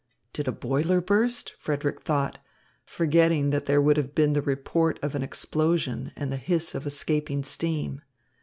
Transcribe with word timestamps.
"Did 0.33 0.47
a 0.47 0.51
boiler 0.51 0.99
burst?" 0.99 1.53
Frederick 1.59 2.01
thought, 2.01 2.39
forgetting 2.83 3.51
that 3.51 3.67
there 3.67 3.79
would 3.79 3.97
have 3.97 4.15
been 4.15 4.33
the 4.33 4.41
report 4.41 4.97
of 5.03 5.13
an 5.13 5.21
explosion 5.21 6.11
and 6.15 6.31
the 6.31 6.37
hiss 6.37 6.73
of 6.73 6.87
escaping 6.87 7.43
steam. 7.43 8.01